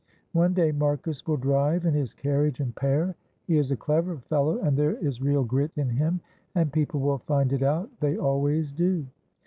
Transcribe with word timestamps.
One 0.31 0.55
day 0.55 0.71
Marcus 0.71 1.27
will 1.27 1.37
drive 1.37 1.85
in 1.85 1.93
his 1.93 2.11
carriage 2.11 2.59
and 2.59 2.73
pair. 2.75 3.15
He 3.45 3.57
is 3.59 3.69
a 3.69 3.75
clever 3.77 4.17
fellow 4.17 4.57
and 4.57 4.75
there 4.75 4.95
is 4.97 5.21
real 5.21 5.43
grit 5.43 5.69
in 5.75 5.91
him, 5.91 6.21
and 6.55 6.73
people 6.73 7.01
will 7.01 7.19
find 7.19 7.53
it 7.53 7.61
out, 7.61 7.87
they 7.99 8.17
always 8.17 8.71
do. 8.71 9.05